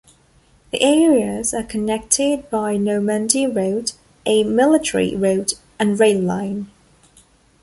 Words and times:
The 0.71 0.81
areas 0.81 1.53
are 1.53 1.61
connected 1.61 2.49
by 2.49 2.75
Normandy 2.75 3.45
Road, 3.45 3.91
a 4.25 4.43
military 4.43 5.15
road 5.15 5.53
and 5.77 5.99
rail 5.99 6.19
line. 6.19 6.71